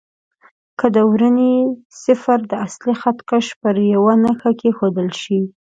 [0.79, 1.55] که د ورنيې
[2.03, 5.39] صفر د اصلي خط کش پر یوه نښه کېښودل شي.